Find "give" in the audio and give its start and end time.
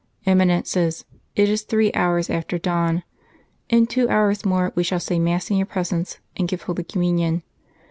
6.47-6.63